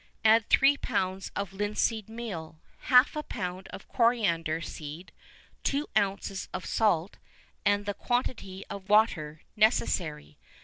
[0.25, 2.57] Add three pounds of linseed meal,
[2.89, 5.11] half a pound of coriander seed,
[5.63, 7.17] two ounces of salt,
[7.67, 10.39] and the quantity of water necessary.